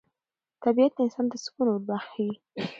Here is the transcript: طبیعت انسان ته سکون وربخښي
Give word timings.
طبیعت 0.63 0.93
انسان 1.03 1.25
ته 1.31 1.37
سکون 1.43 1.67
وربخښي 1.69 2.29